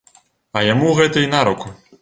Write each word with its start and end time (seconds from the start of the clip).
А 0.57 0.63
яму 0.69 0.91
гэта 1.03 1.17
й 1.25 1.31
наруку. 1.37 1.67